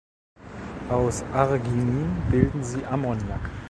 Aus 0.89 1.21
Arginin 1.31 2.09
bilden 2.31 2.63
sie 2.63 2.83
Ammoniak. 2.87 3.51